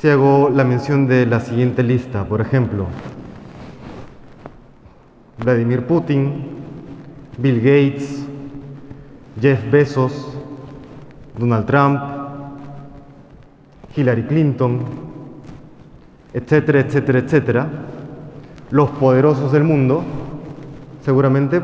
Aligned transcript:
si 0.00 0.08
hago 0.08 0.48
la 0.48 0.64
mención 0.64 1.06
de 1.06 1.26
la 1.26 1.40
siguiente 1.40 1.82
lista, 1.82 2.24
por 2.24 2.40
ejemplo, 2.40 2.86
Vladimir 5.36 5.84
Putin, 5.84 6.46
Bill 7.36 7.58
Gates, 7.58 8.24
Jeff 9.38 9.60
Bezos, 9.70 10.38
Donald 11.38 11.66
Trump, 11.66 12.00
Hillary 13.94 14.22
Clinton, 14.22 14.80
etcétera, 16.32 16.80
etcétera, 16.80 17.18
etcétera, 17.18 17.68
los 18.70 18.88
poderosos 18.92 19.52
del 19.52 19.64
mundo, 19.64 20.02
seguramente 21.04 21.60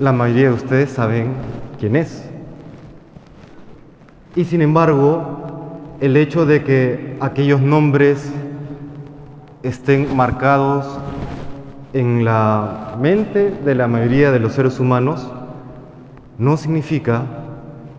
la 0.00 0.12
mayoría 0.12 0.48
de 0.48 0.54
ustedes 0.54 0.90
saben 0.90 1.34
quién 1.78 1.96
es. 1.96 2.26
Y 4.34 4.44
sin 4.46 4.62
embargo, 4.62 5.44
el 6.00 6.16
hecho 6.16 6.46
de 6.46 6.64
que 6.64 7.16
aquellos 7.20 7.60
nombres 7.60 8.32
estén 9.62 10.14
marcados 10.16 10.86
en 11.92 12.24
la 12.24 12.96
mente 13.00 13.50
de 13.50 13.74
la 13.74 13.86
mayoría 13.86 14.32
de 14.32 14.40
los 14.40 14.54
seres 14.54 14.80
humanos 14.80 15.30
no 16.38 16.56
significa 16.56 17.22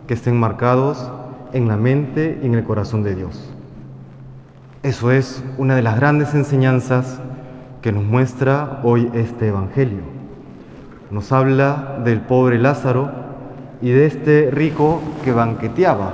que 0.07 0.13
estén 0.13 0.37
marcados 0.37 1.09
en 1.53 1.67
la 1.67 1.77
mente 1.77 2.37
y 2.43 2.47
en 2.47 2.55
el 2.55 2.63
corazón 2.65 3.01
de 3.03 3.15
Dios. 3.15 3.49
Eso 4.83 5.11
es 5.11 5.43
una 5.57 5.75
de 5.75 5.81
las 5.81 5.95
grandes 5.95 6.33
enseñanzas 6.35 7.19
que 7.81 7.91
nos 7.91 8.03
muestra 8.03 8.81
hoy 8.83 9.09
este 9.13 9.47
Evangelio. 9.47 10.01
Nos 11.09 11.31
habla 11.31 12.01
del 12.03 12.19
pobre 12.19 12.59
Lázaro 12.59 13.09
y 13.81 13.91
de 13.91 14.05
este 14.05 14.51
rico 14.51 14.99
que 15.23 15.31
banqueteaba, 15.31 16.13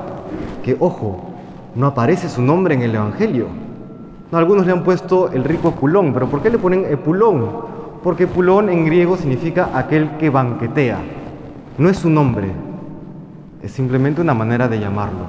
que 0.63 0.77
ojo, 0.80 1.30
no 1.76 1.88
aparece 1.88 2.30
su 2.30 2.42
nombre 2.42 2.76
en 2.76 2.82
el 2.82 2.96
Evangelio. 2.96 3.48
algunos 4.32 4.66
le 4.66 4.72
han 4.72 4.84
puesto 4.84 5.32
el 5.32 5.44
rico 5.44 5.70
Epulón, 5.70 6.14
pero 6.14 6.28
¿por 6.28 6.42
qué 6.42 6.50
le 6.50 6.58
ponen 6.58 6.86
Epulón? 6.86 7.50
Porque 8.04 8.24
Epulón 8.24 8.70
en 8.70 8.86
griego 8.86 9.18
significa 9.18 9.70
aquel 9.74 10.18
que 10.18 10.30
banquetea. 10.30 11.00
No 11.78 11.90
es 11.90 11.98
su 11.98 12.10
nombre, 12.10 12.52
es 13.62 13.72
simplemente 13.72 14.22
una 14.22 14.34
manera 14.34 14.68
de 14.68 14.80
llamarlo. 14.80 15.26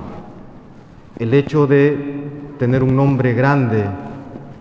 El 1.18 1.34
hecho 1.34 1.66
de 1.66 2.24
tener 2.58 2.82
un 2.82 2.96
nombre 2.96 3.34
grande 3.34 3.84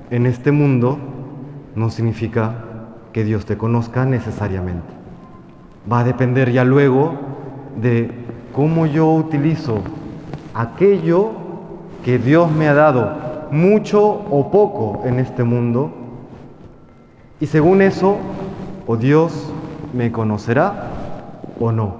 en 0.09 0.25
este 0.25 0.51
mundo 0.51 0.97
no 1.75 1.89
significa 1.89 2.65
que 3.13 3.23
Dios 3.23 3.45
te 3.45 3.57
conozca 3.57 4.05
necesariamente. 4.05 4.93
Va 5.91 5.99
a 5.99 6.03
depender 6.03 6.51
ya 6.51 6.63
luego 6.63 7.13
de 7.81 8.11
cómo 8.53 8.85
yo 8.85 9.11
utilizo 9.11 9.81
aquello 10.53 11.40
que 12.03 12.17
Dios 12.17 12.51
me 12.51 12.67
ha 12.67 12.73
dado, 12.73 13.11
mucho 13.51 14.01
o 14.03 14.49
poco 14.51 15.03
en 15.05 15.19
este 15.19 15.43
mundo, 15.43 15.91
y 17.39 17.47
según 17.47 17.81
eso, 17.81 18.17
o 18.87 18.97
Dios 18.97 19.51
me 19.93 20.11
conocerá 20.11 20.89
o 21.59 21.71
no. 21.71 21.95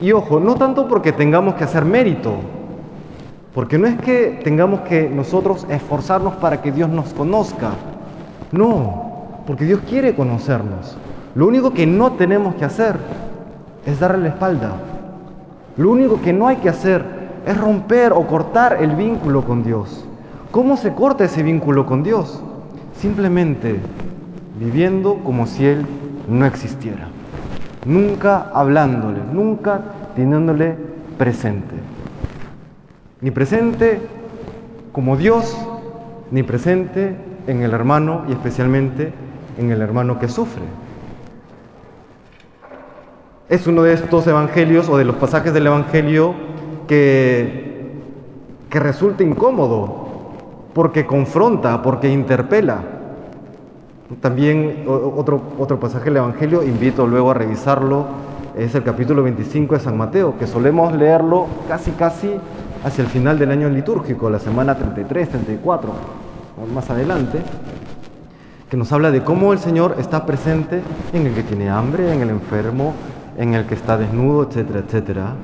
Y 0.00 0.12
ojo, 0.12 0.40
no 0.40 0.54
tanto 0.54 0.88
porque 0.88 1.12
tengamos 1.12 1.54
que 1.54 1.64
hacer 1.64 1.84
mérito, 1.84 2.34
porque 3.54 3.78
no 3.78 3.86
es 3.86 4.00
que 4.00 4.40
tengamos 4.44 4.80
que 4.80 5.08
nosotros 5.08 5.66
esforzarnos 5.68 6.34
para 6.34 6.62
que 6.62 6.72
Dios 6.72 6.88
nos 6.88 7.12
conozca, 7.12 7.72
no, 8.52 9.10
porque 9.46 9.64
Dios 9.64 9.80
quiere 9.88 10.14
conocernos. 10.14 10.96
Lo 11.34 11.46
único 11.46 11.72
que 11.72 11.86
no 11.86 12.12
tenemos 12.12 12.54
que 12.56 12.64
hacer 12.64 12.96
es 13.86 14.00
darle 14.00 14.24
la 14.24 14.28
espalda. 14.30 14.72
Lo 15.76 15.90
único 15.90 16.20
que 16.20 16.32
no 16.32 16.48
hay 16.48 16.56
que 16.56 16.68
hacer 16.68 17.19
es 17.46 17.56
romper 17.56 18.12
o 18.12 18.26
cortar 18.26 18.78
el 18.80 18.96
vínculo 18.96 19.44
con 19.44 19.62
Dios. 19.62 20.04
¿Cómo 20.50 20.76
se 20.76 20.92
corta 20.94 21.24
ese 21.24 21.42
vínculo 21.42 21.86
con 21.86 22.02
Dios? 22.02 22.42
Simplemente 22.94 23.78
viviendo 24.58 25.16
como 25.24 25.46
si 25.46 25.66
Él 25.66 25.86
no 26.28 26.44
existiera 26.44 27.08
nunca 27.84 28.50
hablándole, 28.54 29.20
nunca 29.32 29.80
teniéndole 30.14 30.76
presente. 31.18 31.74
Ni 33.20 33.30
presente 33.30 34.00
como 34.92 35.16
Dios, 35.16 35.56
ni 36.30 36.42
presente 36.42 37.16
en 37.46 37.62
el 37.62 37.72
hermano 37.72 38.24
y 38.28 38.32
especialmente 38.32 39.12
en 39.58 39.70
el 39.70 39.82
hermano 39.82 40.18
que 40.18 40.28
sufre. 40.28 40.62
Es 43.48 43.66
uno 43.66 43.82
de 43.82 43.94
estos 43.94 44.26
evangelios 44.26 44.88
o 44.88 44.96
de 44.96 45.04
los 45.04 45.16
pasajes 45.16 45.52
del 45.52 45.66
evangelio 45.66 46.34
que, 46.90 47.70
resulta 48.70 49.22
incómodo 49.22 50.08
porque 50.74 51.06
confronta, 51.06 51.82
porque 51.82 52.10
interpela. 52.10 52.82
También 54.20 54.84
otro, 54.88 55.40
otro 55.56 55.78
pasaje 55.78 56.06
del 56.06 56.16
Evangelio, 56.16 56.64
invito 56.64 57.06
luego 57.06 57.30
a 57.30 57.34
revisarlo, 57.34 58.06
es 58.56 58.74
el 58.74 58.82
capítulo 58.82 59.22
25 59.22 59.74
de 59.74 59.80
San 59.80 59.96
Mateo, 59.96 60.36
que 60.36 60.48
solemos 60.48 60.92
leerlo 60.92 61.46
casi 61.68 61.92
casi 61.92 62.34
hacia 62.84 63.04
el 63.04 63.08
final 63.08 63.38
del 63.38 63.52
año 63.52 63.68
litúrgico, 63.68 64.28
la 64.28 64.40
semana 64.40 64.76
33, 64.76 65.28
34, 65.28 65.90
o 65.90 66.74
más 66.74 66.90
adelante, 66.90 67.38
que 68.68 68.76
nos 68.76 68.90
habla 68.90 69.12
de 69.12 69.22
cómo 69.22 69.52
el 69.52 69.60
Señor 69.60 69.94
está 70.00 70.26
presente 70.26 70.82
en 71.12 71.26
el 71.26 71.34
que 71.34 71.44
tiene 71.44 71.70
hambre, 71.70 72.12
en 72.12 72.20
el 72.22 72.30
enfermo, 72.30 72.94
en 73.38 73.54
el 73.54 73.66
que 73.66 73.74
está 73.74 73.96
desnudo, 73.96 74.42
etcétera, 74.42 74.80
etcétera. 74.80 75.34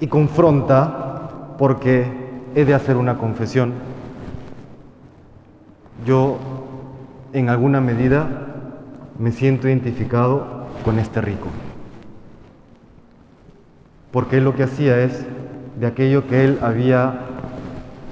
Y 0.00 0.06
confronta 0.06 1.28
porque 1.58 2.06
he 2.54 2.64
de 2.64 2.74
hacer 2.74 2.96
una 2.96 3.18
confesión. 3.18 3.72
Yo 6.04 6.38
en 7.32 7.48
alguna 7.48 7.80
medida 7.80 8.26
me 9.18 9.32
siento 9.32 9.68
identificado 9.68 10.66
con 10.84 10.98
este 10.98 11.20
rico. 11.20 11.48
Porque 14.12 14.40
lo 14.40 14.54
que 14.54 14.64
hacía 14.64 15.00
es, 15.00 15.26
de 15.78 15.86
aquello 15.86 16.26
que 16.28 16.44
él 16.44 16.58
había 16.62 17.20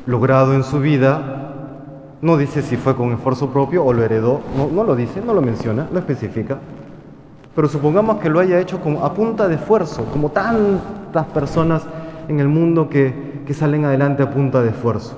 logrado 0.07 0.55
en 0.55 0.65
su 0.65 0.81
vida, 0.81 1.43
no 2.21 2.37
dice 2.37 2.63
si 2.63 2.77
fue 2.77 2.97
con 2.97 3.13
esfuerzo 3.13 3.51
propio 3.51 3.85
o 3.85 3.93
lo 3.93 4.03
heredó, 4.03 4.41
no, 4.57 4.85
lo 4.85 4.97
dice, 4.97 5.21
no 5.25 5.35
lo 5.35 5.43
menciona, 5.43 5.89
lo 5.93 5.99
especifica, 5.99 6.59
pero 7.55 7.69
supongamos 7.69 8.19
que 8.19 8.31
lo 8.31 8.41
haya 8.41 8.59
hecho 8.59 8.81
como 8.81 9.05
a 9.05 9.15
punta 9.15 9.47
de 9.47 9.57
esfuerzo, 9.57 10.05
como 10.07 10.31
tantas 11.13 11.33
personas 11.33 11.83
en 12.29 12.41
el 12.41 12.49
mundo 12.49 12.89
que, 12.89 13.43
que 13.47 13.53
salen 13.53 13.85
adelante 13.85 14.23
a 14.23 14.31
punta 14.31 14.63
de 14.63 14.71
esfuerzo, 14.71 15.15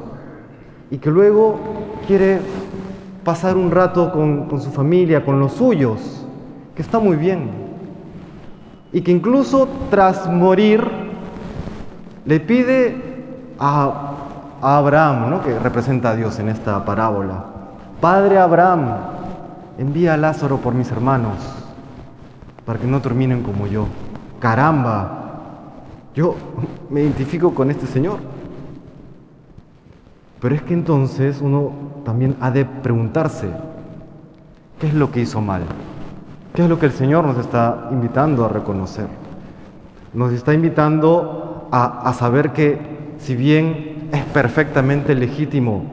y 0.91 0.99
que 0.99 1.11
luego 1.11 1.59
quiere 2.07 2.41
pasar 3.25 3.57
un 3.57 3.71
rato 3.71 4.13
con, 4.13 4.61
su 4.61 4.71
familia, 4.71 5.25
con 5.25 5.39
los 5.41 5.53
suyos, 5.53 6.27
que 6.75 6.83
está 6.83 6.99
muy 6.99 7.17
bien. 7.17 7.51
Y 8.93 9.01
que 9.01 9.11
incluso 9.11 9.69
tras 9.91 10.31
morir 10.31 10.87
le 12.25 12.41
pide 12.41 12.97
a, 13.59 14.11
Abraham, 14.61 15.31
¿no? 15.31 15.43
que 15.43 15.59
representa 15.59 16.11
a 16.11 16.17
Dios 16.17 16.39
en 16.39 16.49
esta 16.49 16.85
parábola, 16.85 17.45
Padre 18.01 18.39
Abraham, 18.39 18.97
envía 19.79 20.15
a 20.15 20.17
Lázaro 20.17 20.59
por 20.59 20.75
mis 20.75 20.91
hermanos, 20.91 21.37
para 22.65 22.79
que 22.79 22.87
no 22.87 23.01
terminen 23.01 23.43
como 23.43 23.67
yo. 23.67 23.87
Caramba, 24.41 25.24
yo 26.15 26.37
me 26.91 27.03
identifico 27.03 27.55
con 27.55 27.71
este 27.71 27.87
Señor. 27.87 28.19
Pero 30.41 30.55
es 30.55 30.63
que 30.63 30.75
entonces 30.75 31.41
uno 31.41 31.73
también 32.05 32.37
ha 32.41 32.51
de 32.51 32.65
preguntarse, 32.65 33.49
¿qué 34.79 34.87
es 34.89 34.95
lo 34.95 35.11
que 35.11 35.21
hizo 35.21 35.41
mal? 35.41 35.63
¿Qué 36.55 36.63
es 36.63 36.69
lo 36.69 36.79
que 36.79 36.87
el 36.87 36.93
Señor 36.93 37.25
nos 37.25 37.39
está 37.39 37.89
invitando 37.91 38.45
a 38.45 38.49
reconocer? 38.49 39.07
Nos 40.13 40.33
está 40.33 40.55
invitando 40.55 41.69
a, 41.73 42.13
saber 42.13 42.53
que 42.53 42.79
si 43.19 43.35
bien 43.35 44.09
es 44.13 44.25
perfectamente 44.27 45.17
legítimo 45.17 45.85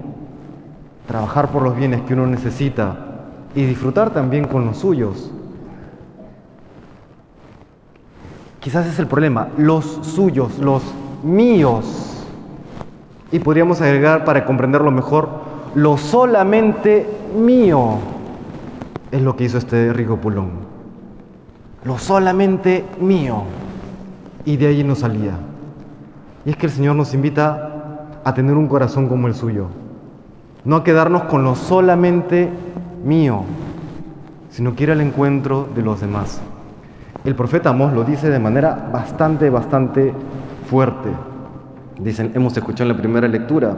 trabajar 1.07 1.49
por 1.49 1.63
los 1.63 1.75
bienes 1.75 2.01
que 2.01 2.13
uno 2.13 2.28
necesita 2.28 2.96
y 3.55 3.66
disfrutar 3.66 4.11
también 4.11 4.46
con 4.46 4.66
los 4.66 4.78
suyos, 4.78 5.31
quizás 8.61 8.87
es 8.87 8.97
el 8.99 9.08
problema, 9.08 9.49
los 9.58 9.85
suyos, 10.03 10.58
los 10.59 10.81
míos, 11.23 12.11
y 13.31 13.40
podríamos 13.40 13.81
agregar 13.81 14.25
para 14.25 14.46
comprenderlo 14.46 14.91
mejor, 14.91 15.29
lo 15.73 15.97
solamente 15.97 17.08
mío 17.35 17.97
es 19.09 19.22
lo 19.22 19.35
que 19.35 19.46
hizo 19.46 19.58
este 19.58 19.93
rico 19.93 20.17
pulón. 20.17 20.49
Lo 21.84 21.97
solamente 21.97 22.85
mío. 22.99 23.43
Y 24.46 24.58
de 24.58 24.67
allí 24.67 24.84
no 24.84 24.96
salía. 24.96 25.34
Y 26.46 26.49
es 26.49 26.58
que 26.58 26.66
el 26.66 26.72
Señor 26.72 26.96
nos 26.96 27.13
invita 27.13 28.09
a 28.23 28.34
tener 28.34 28.55
un 28.55 28.67
corazón 28.67 29.08
como 29.08 29.28
el 29.28 29.34
suyo. 29.34 29.67
No 30.66 30.75
a 30.75 30.84
quedarnos 30.84 31.23
con 31.23 31.43
lo 31.43 31.55
solamente 31.55 32.49
mío, 33.03 33.43
sino 34.49 34.75
que 34.75 34.84
ir 34.84 34.91
al 34.91 35.02
encuentro 35.02 35.67
de 35.73 35.81
los 35.81 36.02
demás. 36.02 36.41
El 37.23 37.35
profeta 37.35 37.70
Amós 37.70 37.94
lo 37.94 38.03
dice 38.03 38.29
de 38.29 38.40
manera 38.40 38.90
bastante, 38.91 39.50
bastante 39.52 40.12
fuerte. 40.68 41.09
Dicen, 42.00 42.32
hemos 42.34 42.58
escuchado 42.58 42.90
en 42.90 42.96
la 42.96 43.02
primera 43.02 43.28
lectura, 43.28 43.76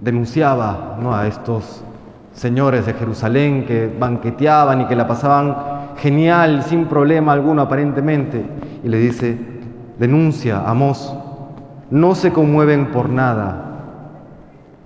denunciaba 0.00 0.98
¿no? 1.00 1.14
a 1.14 1.28
estos 1.28 1.84
señores 2.32 2.86
de 2.86 2.94
Jerusalén 2.94 3.64
que 3.64 3.94
banqueteaban 3.96 4.80
y 4.80 4.86
que 4.86 4.96
la 4.96 5.06
pasaban 5.06 5.56
genial, 5.98 6.64
sin 6.64 6.86
problema 6.86 7.32
alguno 7.32 7.62
aparentemente. 7.62 8.44
Y 8.82 8.88
le 8.88 8.98
dice, 8.98 9.38
denuncia, 10.00 10.68
Amos, 10.68 11.14
no 11.90 12.16
se 12.16 12.32
conmueven 12.32 12.86
por 12.90 13.08
nada, 13.08 13.64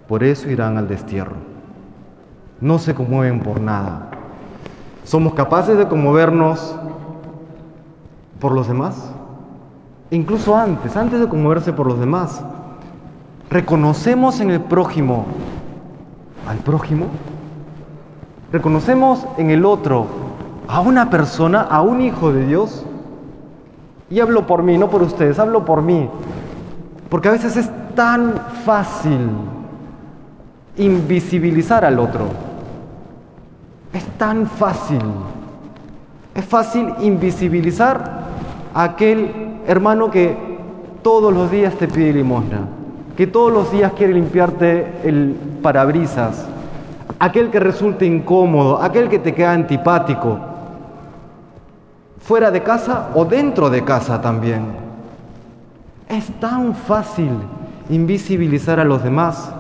por 0.09 0.23
eso 0.25 0.51
irán 0.51 0.77
al 0.77 0.89
destierro. 0.89 1.37
No 2.61 2.79
se 2.79 2.95
conmueven 2.95 3.41
por 3.41 3.63
nada. 3.63 4.11
¿Somos 5.05 5.35
capaces 5.35 5.77
de 5.77 5.89
conmovernos 5.89 6.77
por 8.43 8.53
los 8.53 8.67
demás? 8.67 9.13
Incluso 10.11 10.57
antes, 10.57 10.97
antes 10.97 11.21
de 11.21 11.29
conmoverse 11.29 11.73
por 11.73 11.87
los 11.87 12.01
demás. 12.01 12.43
¿Reconocemos 13.49 14.41
en 14.41 14.51
el 14.51 14.61
prójimo 14.61 15.27
al 16.49 16.59
prójimo? 16.59 17.07
¿Reconocemos 18.51 19.25
en 19.39 19.51
el 19.51 19.65
otro 19.65 20.07
a 20.67 20.81
una 20.81 21.09
persona, 21.09 21.61
a 21.61 21.83
un 21.83 22.01
hijo 22.01 22.33
de 22.33 22.47
Dios? 22.47 22.85
Y 24.11 24.19
hablo 24.19 24.45
por 24.45 24.65
mí, 24.65 24.77
no 24.77 24.91
por 24.91 25.03
ustedes, 25.03 25.39
hablo 25.39 25.65
por 25.65 25.81
mí. 25.81 26.11
Porque 27.09 27.29
a 27.29 27.33
veces 27.33 27.57
es 27.57 27.71
tan 27.95 28.35
fácil 28.65 29.31
invisibilizar 30.77 31.85
al 31.85 32.01
otro. 32.01 32.27
Es 33.93 34.05
tan 34.19 34.47
fácil. 34.47 35.01
Es 36.35 36.45
fácil 36.45 36.93
invisibilizar 37.01 38.22
aquel 38.75 39.31
hermano 39.67 40.11
que 40.11 40.37
todos 41.03 41.33
los 41.33 41.51
días 41.51 41.75
te 41.75 41.89
pide 41.89 42.13
limosna, 42.13 42.61
que 43.17 43.27
todos 43.27 43.53
los 43.53 43.71
días 43.73 43.93
quiere 43.93 44.15
limpiarte 44.15 44.87
el 45.05 45.37
parabrisas, 45.63 46.47
aquel 47.19 47.51
que 47.51 47.61
resulta 47.61 48.05
incómodo, 48.05 48.81
aquel 48.81 49.09
que 49.09 49.19
te 49.19 49.35
queda 49.35 49.53
antipático, 49.53 50.39
fuera 52.21 52.51
de 52.51 52.63
casa 52.63 53.11
o 53.15 53.25
dentro 53.25 53.69
de 53.69 53.85
casa 53.85 54.21
también. 54.21 54.65
Es 56.09 56.27
tan 56.41 56.75
fácil 56.75 57.31
invisibilizar 57.91 58.79
a 58.79 58.85
los 58.85 59.03
demás. 59.03 59.53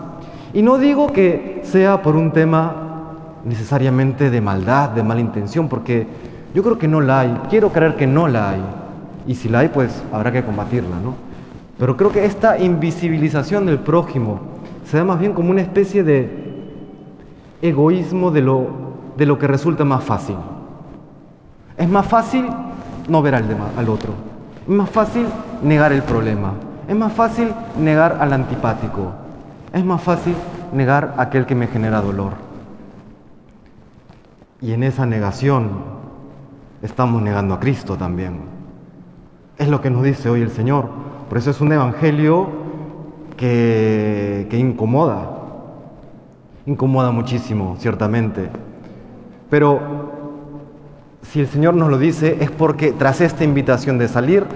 Y 0.54 0.62
no 0.62 0.78
digo 0.78 1.12
que 1.12 1.62
sea 1.64 2.02
por 2.02 2.14
un 2.14 2.30
tema 2.30 2.74
necesariamente 3.44 4.30
de 4.30 4.40
maldad, 4.40 4.90
de 4.90 5.02
mala 5.02 5.20
intención, 5.20 5.68
porque 5.68 6.06
yo 6.54 6.62
creo 6.62 6.78
que 6.78 6.88
no 6.88 7.00
la 7.00 7.20
hay, 7.20 7.40
quiero 7.48 7.70
creer 7.70 7.96
que 7.96 8.06
no 8.06 8.28
la 8.28 8.50
hay. 8.50 8.62
Y 9.26 9.34
si 9.34 9.48
la 9.48 9.60
hay, 9.60 9.68
pues 9.68 10.02
habrá 10.12 10.32
que 10.32 10.44
combatirla, 10.44 10.98
¿no? 10.98 11.14
Pero 11.78 11.96
creo 11.96 12.12
que 12.12 12.24
esta 12.24 12.58
invisibilización 12.58 13.66
del 13.66 13.78
prójimo 13.78 14.40
se 14.84 14.96
da 14.98 15.04
más 15.04 15.18
bien 15.18 15.32
como 15.32 15.50
una 15.50 15.60
especie 15.62 16.02
de 16.02 16.28
egoísmo 17.60 18.30
de 18.30 18.42
lo, 18.42 18.68
de 19.16 19.26
lo 19.26 19.38
que 19.38 19.46
resulta 19.46 19.84
más 19.84 20.04
fácil. 20.04 20.36
Es 21.76 21.88
más 21.88 22.06
fácil 22.06 22.46
no 23.08 23.22
ver 23.22 23.34
al, 23.34 23.44
al 23.76 23.88
otro. 23.88 24.12
Es 24.62 24.68
más 24.68 24.90
fácil 24.90 25.26
negar 25.62 25.92
el 25.92 26.02
problema. 26.02 26.54
Es 26.88 26.96
más 26.96 27.12
fácil 27.12 27.52
negar 27.78 28.18
al 28.20 28.32
antipático. 28.32 29.12
Es 29.72 29.84
más 29.84 30.02
fácil 30.02 30.34
negar 30.72 31.14
a 31.16 31.22
aquel 31.22 31.46
que 31.46 31.54
me 31.54 31.66
genera 31.68 32.00
dolor. 32.00 32.32
Y 34.60 34.72
en 34.72 34.82
esa 34.82 35.06
negación 35.06 35.70
estamos 36.82 37.22
negando 37.22 37.54
a 37.54 37.60
Cristo 37.60 37.96
también. 37.96 38.61
Es 39.62 39.68
lo 39.68 39.80
que 39.80 39.90
nos 39.90 40.02
dice 40.02 40.28
hoy 40.28 40.42
el 40.42 40.50
Señor. 40.50 40.88
Por 41.28 41.38
eso 41.38 41.52
es 41.52 41.60
un 41.60 41.70
evangelio 41.70 42.48
que, 43.36 44.48
que 44.50 44.58
incomoda. 44.58 45.30
Incomoda 46.66 47.12
muchísimo, 47.12 47.76
ciertamente. 47.78 48.48
Pero 49.50 49.78
si 51.22 51.38
el 51.38 51.46
Señor 51.46 51.74
nos 51.74 51.90
lo 51.90 51.98
dice 51.98 52.38
es 52.40 52.50
porque 52.50 52.90
tras 52.90 53.20
esta 53.20 53.44
invitación 53.44 53.98
de 53.98 54.08
salir, 54.08 54.46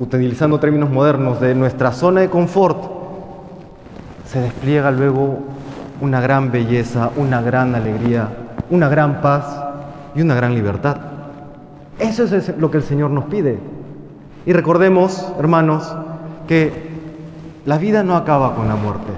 utilizando 0.00 0.58
términos 0.58 0.88
modernos, 0.88 1.38
de 1.38 1.54
nuestra 1.54 1.92
zona 1.92 2.22
de 2.22 2.30
confort, 2.30 2.84
se 4.24 4.40
despliega 4.40 4.90
luego 4.90 5.40
una 6.00 6.22
gran 6.22 6.50
belleza, 6.50 7.10
una 7.16 7.42
gran 7.42 7.74
alegría, 7.74 8.30
una 8.70 8.88
gran 8.88 9.20
paz 9.20 9.62
y 10.14 10.22
una 10.22 10.34
gran 10.34 10.54
libertad. 10.54 10.96
Eso 11.98 12.24
es 12.24 12.56
lo 12.56 12.70
que 12.70 12.78
el 12.78 12.82
Señor 12.82 13.10
nos 13.10 13.26
pide. 13.26 13.81
Y 14.44 14.52
recordemos, 14.52 15.32
hermanos, 15.38 15.94
que 16.48 16.90
la 17.64 17.78
vida 17.78 18.02
no 18.02 18.16
acaba 18.16 18.54
con 18.56 18.68
la 18.68 18.76
muerte. 18.76 19.12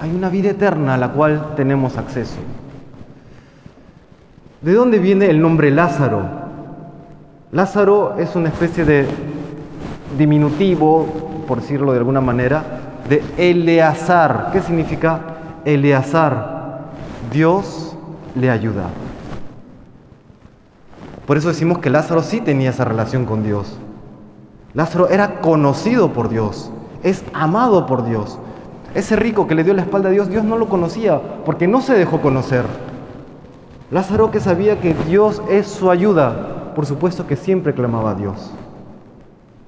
Hay 0.00 0.14
una 0.14 0.28
vida 0.28 0.50
eterna 0.50 0.94
a 0.94 0.96
la 0.96 1.10
cual 1.10 1.54
tenemos 1.56 1.98
acceso. 1.98 2.38
¿De 4.60 4.72
dónde 4.74 4.98
viene 4.98 5.26
el 5.26 5.40
nombre 5.40 5.70
Lázaro? 5.70 6.22
Lázaro 7.50 8.16
es 8.18 8.36
una 8.36 8.48
especie 8.48 8.84
de 8.84 9.06
diminutivo, 10.16 11.44
por 11.48 11.60
decirlo 11.60 11.92
de 11.92 11.98
alguna 11.98 12.20
manera, 12.20 12.62
de 13.08 13.22
Eleazar. 13.36 14.50
¿Qué 14.52 14.60
significa 14.60 15.20
Eleazar? 15.64 16.90
Dios 17.32 17.96
le 18.36 18.50
ayuda. 18.50 18.84
Por 21.30 21.36
eso 21.36 21.46
decimos 21.46 21.78
que 21.78 21.90
Lázaro 21.90 22.24
sí 22.24 22.40
tenía 22.40 22.70
esa 22.70 22.84
relación 22.84 23.24
con 23.24 23.44
Dios. 23.44 23.78
Lázaro 24.74 25.08
era 25.10 25.40
conocido 25.40 26.12
por 26.12 26.28
Dios, 26.28 26.72
es 27.04 27.22
amado 27.32 27.86
por 27.86 28.04
Dios. 28.04 28.36
Ese 28.96 29.14
rico 29.14 29.46
que 29.46 29.54
le 29.54 29.62
dio 29.62 29.72
la 29.72 29.82
espalda 29.82 30.08
a 30.08 30.10
Dios, 30.10 30.28
Dios 30.28 30.42
no 30.42 30.58
lo 30.58 30.68
conocía 30.68 31.22
porque 31.44 31.68
no 31.68 31.82
se 31.82 31.94
dejó 31.94 32.20
conocer. 32.20 32.64
Lázaro 33.92 34.32
que 34.32 34.40
sabía 34.40 34.80
que 34.80 34.92
Dios 35.06 35.40
es 35.48 35.68
su 35.68 35.92
ayuda, 35.92 36.72
por 36.74 36.84
supuesto 36.84 37.28
que 37.28 37.36
siempre 37.36 37.74
clamaba 37.74 38.10
a 38.10 38.14
Dios, 38.16 38.50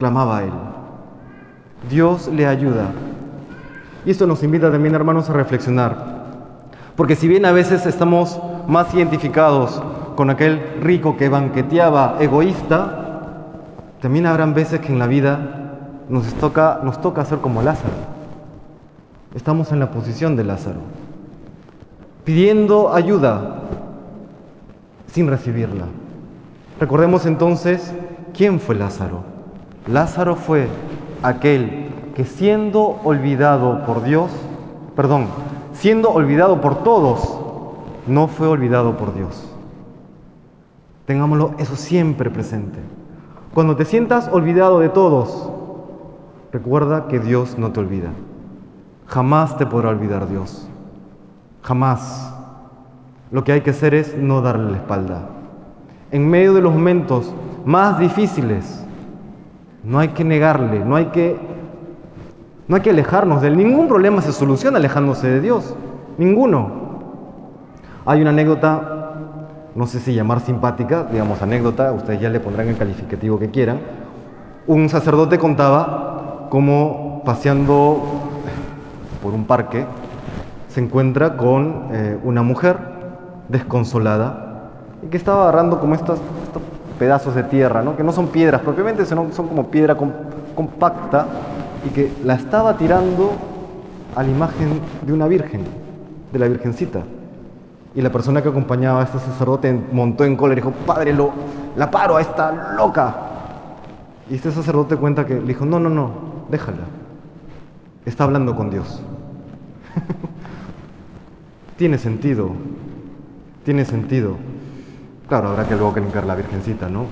clamaba 0.01 0.39
a 0.39 0.43
Él. 0.43 0.53
Dios 1.89 2.27
le 2.27 2.45
ayuda. 2.45 2.87
Y 4.05 4.11
esto 4.11 4.27
nos 4.27 4.43
invita 4.43 4.73
también, 4.73 4.97
hermanos, 4.97 5.31
a 5.31 5.33
reflexionar. 5.33 6.25
Porque 6.97 7.15
si 7.15 7.29
bien 7.29 7.47
a 7.47 7.53
veces 7.53 7.87
estamos 7.87 8.41
más 8.67 8.93
identificados 8.93 9.81
con 10.17 10.31
aquel 10.31 10.81
rico 10.81 11.17
que 11.17 11.29
banqueteaba 11.29 12.17
egoísta, 12.21 13.03
también 14.01 14.27
habrán 14.27 14.55
veces 14.55 14.81
que 14.81 14.93
en 14.93 14.99
la 14.99 15.07
vida 15.07 15.39
nos 16.09 16.27
toca, 16.35 16.81
nos 16.83 17.01
toca 17.01 17.25
ser 17.25 17.39
como 17.39 17.63
Lázaro. 17.63 17.95
Estamos 19.35 19.73
en 19.73 19.81
la 19.81 19.91
posición 19.91 20.37
de 20.37 20.45
Lázaro, 20.45 20.81
pidiendo 22.25 22.93
ayuda 22.93 23.61
sin 25.07 25.29
recibirla. 25.29 25.85
Recordemos 26.81 27.27
entonces 27.27 27.95
quién 28.35 28.61
fue 28.61 28.75
Lázaro. 28.75 29.23
Lázaro 29.87 30.37
fue 30.37 30.69
aquel 31.23 31.91
que 32.15 32.25
siendo 32.25 32.99
olvidado 33.05 33.85
por 33.87 34.03
Dios, 34.03 34.31
perdón, 34.97 35.27
siendo 35.73 36.11
olvidado 36.11 36.61
por 36.61 36.83
todos, 36.83 37.39
no 38.07 38.29
fue 38.29 38.49
olvidado 38.49 38.97
por 38.97 39.15
Dios. 39.15 39.52
Tengámoslo 41.07 41.55
eso 41.59 41.77
siempre 41.77 42.31
presente. 42.31 42.79
Cuando 43.55 43.77
te 43.77 43.85
sientas 43.85 44.29
olvidado 44.33 44.81
de 44.81 44.89
todos, 44.89 45.51
recuerda 46.53 47.09
que 47.09 47.19
Dios 47.19 47.59
no 47.59 47.73
te 47.73 47.81
olvida. 47.81 48.11
Jamás 49.07 49.59
te 49.59 49.67
podrá 49.67 49.91
olvidar 49.91 50.29
Dios. 50.29 50.69
Jamás. 51.63 52.35
Lo 53.31 53.45
que 53.45 53.53
hay 53.53 53.61
que 53.63 53.71
hacer 53.71 53.95
es 53.95 54.17
no 54.17 54.43
darle 54.43 54.71
la 54.71 54.77
espalda. 54.79 55.29
En 56.11 56.29
medio 56.29 56.55
de 56.55 56.61
los 56.61 56.73
momentos 56.73 57.33
más 57.65 57.99
difíciles, 57.99 58.85
no 59.85 59.99
hay 59.99 60.09
que 60.09 60.25
negarle, 60.25 60.85
no 60.85 60.97
hay 60.97 61.07
que 61.07 61.37
no 62.69 62.77
hay 62.77 62.83
que 62.83 62.91
alejarnos 62.91 63.43
de 63.43 63.49
él. 63.49 63.57
Ningún 63.59 63.89
problema 63.89 64.23
se 64.23 64.33
soluciona 64.33 64.79
alejándose 64.79 65.29
de 65.29 65.41
Dios. 65.41 65.75
Ninguno. 66.17 66.71
Hay 68.07 68.23
una 68.23 68.31
anécdota, 68.31 69.02
no 69.75 69.87
sé 69.87 70.01
si 70.01 70.15
llamar 70.15 70.41
simpática, 70.41 71.05
digamos 71.11 71.41
anécdota, 71.41 71.93
ustedes 71.93 72.21
ya 72.21 72.29
le 72.29 72.41
pondrán 72.41 72.69
el 72.69 72.77
calificativo 72.77 73.39
que 73.39 73.51
quieran. 73.51 73.81
Un 74.67 74.89
sacerdote 74.89 75.39
contaba 75.39 76.49
cómo 76.51 77.23
paseando 77.25 78.03
por 79.23 79.33
un 79.33 79.47
parque 79.47 79.87
se 80.69 80.81
encuentra 80.81 81.37
con 81.37 81.89
eh, 81.93 82.19
una 82.23 82.43
mujer 82.43 82.77
desconsolada 83.49 84.71
y 85.03 85.07
que 85.07 85.17
estaba 85.17 85.43
agarrando 85.43 85.81
como 85.81 85.95
estos, 85.95 86.21
pedazos 86.99 87.35
de 87.35 87.43
tierra, 87.43 87.83
¿no? 87.83 87.97
que 87.97 88.05
no 88.05 88.13
son 88.13 88.29
piedras 88.29 88.61
propiamente, 88.61 89.05
sino 89.05 89.33
son 89.33 89.49
como 89.49 89.69
piedra 89.69 89.97
compacta 90.55 91.27
y 91.85 91.89
que 91.89 92.13
la 92.23 92.35
estaba 92.35 92.77
tirando 92.77 93.33
a 94.15 94.23
la 94.23 94.29
imagen 94.29 94.81
de 95.05 95.13
una 95.13 95.27
virgen, 95.27 95.65
de 96.33 96.39
la 96.39 96.47
virgencita. 96.47 97.01
Y 97.95 98.01
la 98.01 98.11
persona 98.11 98.43
que 98.43 98.49
acompañaba 98.49 99.01
a 99.01 99.05
este 99.05 99.19
sacerdote 99.19 99.73
montó 99.93 100.25
en 100.25 100.37
cólera 100.37 100.61
y 100.61 100.63
dijo, 100.63 100.75
Padre, 100.87 101.15
la 101.77 101.91
paro 101.91 102.17
a 102.17 102.23
esta 102.23 102.75
loca. 102.77 103.15
Y 104.31 104.37
este 104.37 104.51
sacerdote 104.51 104.97
cuenta 104.97 105.27
que 105.27 105.35
le 105.35 105.47
dijo, 105.47 105.67
no, 105.67 105.79
no, 105.79 105.91
no, 105.91 106.11
déjala. 106.49 106.85
Está 108.07 108.25
hablando 108.25 108.57
con 108.57 108.71
Dios. 108.71 109.03
tiene 111.77 111.99
sentido, 111.99 112.53
tiene 113.65 113.85
sentido. 113.85 114.37
Claro, 115.29 115.49
habrá 115.49 115.69
que 115.69 115.75
luego 115.75 115.93
que 115.93 116.01
limpiar 116.01 116.25
la 116.25 116.35
Virgencita, 116.35 116.89
¿no? 116.89 117.07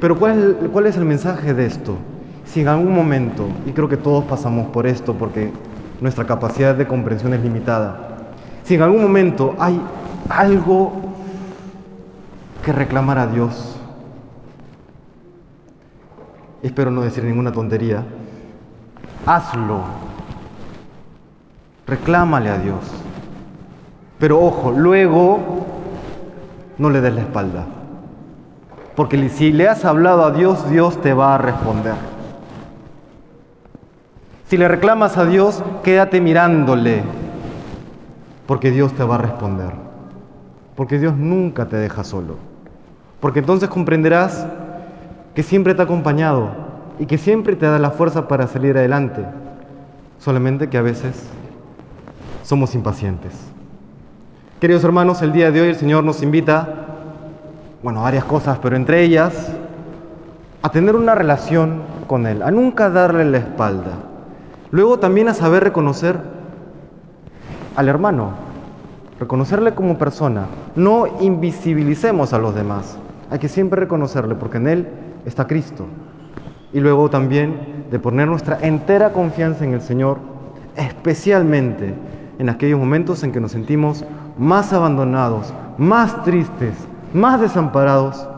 Pero 0.00 0.18
¿cuál 0.18 0.70
¿cuál 0.72 0.86
es 0.86 0.96
el 0.96 1.04
mensaje 1.04 1.54
de 1.54 1.66
esto? 1.66 1.96
Si 2.44 2.60
en 2.60 2.68
algún 2.68 2.94
momento, 2.94 3.48
y 3.66 3.72
creo 3.72 3.88
que 3.88 3.96
todos 3.96 4.24
pasamos 4.24 4.68
por 4.68 4.86
esto 4.86 5.14
porque 5.14 5.52
nuestra 6.00 6.26
capacidad 6.26 6.74
de 6.74 6.86
comprensión 6.86 7.32
es 7.34 7.40
limitada, 7.40 8.05
si 8.66 8.74
en 8.74 8.82
algún 8.82 9.00
momento 9.00 9.54
hay 9.60 9.80
algo 10.28 10.92
que 12.64 12.72
reclamar 12.72 13.16
a 13.16 13.28
Dios, 13.28 13.76
espero 16.64 16.90
no 16.90 17.02
decir 17.02 17.22
ninguna 17.22 17.52
tontería, 17.52 18.02
hazlo, 19.24 19.82
reclámale 21.86 22.50
a 22.50 22.58
Dios. 22.58 22.80
Pero 24.18 24.40
ojo, 24.40 24.72
luego 24.72 25.38
no 26.78 26.90
le 26.90 27.00
des 27.00 27.14
la 27.14 27.20
espalda. 27.20 27.66
Porque 28.96 29.28
si 29.28 29.52
le 29.52 29.68
has 29.68 29.84
hablado 29.84 30.24
a 30.24 30.32
Dios, 30.32 30.68
Dios 30.70 31.00
te 31.02 31.12
va 31.12 31.36
a 31.36 31.38
responder. 31.38 31.94
Si 34.48 34.56
le 34.56 34.66
reclamas 34.66 35.18
a 35.18 35.24
Dios, 35.24 35.62
quédate 35.84 36.20
mirándole, 36.20 37.04
porque 38.46 38.70
Dios 38.70 38.92
te 38.92 39.04
va 39.04 39.16
a 39.16 39.18
responder. 39.18 39.72
Porque 40.76 40.98
Dios 40.98 41.16
nunca 41.16 41.66
te 41.66 41.76
deja 41.76 42.04
solo. 42.04 42.36
Porque 43.20 43.40
entonces 43.40 43.68
comprenderás 43.68 44.46
que 45.34 45.42
siempre 45.42 45.74
te 45.74 45.82
ha 45.82 45.84
acompañado 45.84 46.50
y 46.98 47.06
que 47.06 47.18
siempre 47.18 47.56
te 47.56 47.66
da 47.66 47.78
la 47.78 47.90
fuerza 47.90 48.28
para 48.28 48.46
salir 48.46 48.76
adelante. 48.76 49.24
Solamente 50.18 50.68
que 50.68 50.78
a 50.78 50.82
veces 50.82 51.28
somos 52.42 52.74
impacientes. 52.74 53.32
Queridos 54.60 54.84
hermanos, 54.84 55.20
el 55.22 55.32
día 55.32 55.50
de 55.50 55.60
hoy 55.60 55.68
el 55.68 55.76
Señor 55.76 56.04
nos 56.04 56.22
invita, 56.22 56.68
bueno, 57.82 58.00
a 58.00 58.04
varias 58.04 58.24
cosas, 58.24 58.58
pero 58.62 58.76
entre 58.76 59.02
ellas, 59.02 59.52
a 60.62 60.70
tener 60.70 60.96
una 60.96 61.14
relación 61.14 61.82
con 62.06 62.26
Él, 62.26 62.42
a 62.42 62.50
nunca 62.50 62.88
darle 62.88 63.24
la 63.24 63.38
espalda. 63.38 63.92
Luego 64.70 64.98
también 64.98 65.28
a 65.28 65.34
saber 65.34 65.64
reconocer 65.64 66.35
al 67.76 67.88
hermano, 67.88 68.30
reconocerle 69.20 69.74
como 69.74 69.98
persona. 69.98 70.46
No 70.74 71.06
invisibilicemos 71.20 72.32
a 72.32 72.38
los 72.38 72.54
demás, 72.54 72.98
hay 73.30 73.38
que 73.38 73.48
siempre 73.48 73.80
reconocerle 73.80 74.34
porque 74.34 74.56
en 74.56 74.66
Él 74.66 74.88
está 75.24 75.46
Cristo. 75.46 75.86
Y 76.72 76.80
luego 76.80 77.08
también 77.10 77.86
de 77.90 77.98
poner 77.98 78.28
nuestra 78.28 78.58
entera 78.60 79.12
confianza 79.12 79.64
en 79.64 79.74
el 79.74 79.80
Señor, 79.80 80.18
especialmente 80.76 81.94
en 82.38 82.48
aquellos 82.48 82.78
momentos 82.78 83.22
en 83.22 83.32
que 83.32 83.40
nos 83.40 83.52
sentimos 83.52 84.04
más 84.36 84.72
abandonados, 84.72 85.52
más 85.78 86.22
tristes, 86.24 86.74
más 87.14 87.40
desamparados, 87.40 88.28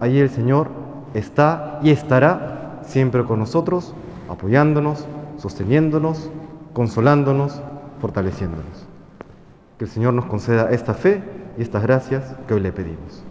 allí 0.00 0.18
el 0.18 0.30
Señor 0.30 0.68
está 1.14 1.78
y 1.82 1.90
estará 1.90 2.80
siempre 2.82 3.24
con 3.24 3.38
nosotros, 3.38 3.94
apoyándonos, 4.28 5.06
sosteniéndonos, 5.36 6.30
consolándonos, 6.72 7.60
fortaleciéndonos. 8.04 8.86
Que 9.78 9.86
el 9.86 9.90
Señor 9.90 10.12
nos 10.12 10.26
conceda 10.26 10.70
esta 10.70 10.92
fe 10.92 11.22
y 11.56 11.62
estas 11.62 11.82
gracias 11.82 12.36
que 12.46 12.52
hoy 12.52 12.60
le 12.60 12.70
pedimos. 12.70 13.24